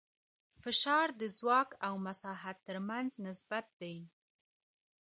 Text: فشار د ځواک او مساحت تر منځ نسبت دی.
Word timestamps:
فشار 0.63 1.07
د 1.21 1.21
ځواک 1.37 1.69
او 1.87 1.93
مساحت 2.05 2.57
تر 2.67 2.77
منځ 2.89 3.11
نسبت 3.27 3.65
دی. 3.81 3.95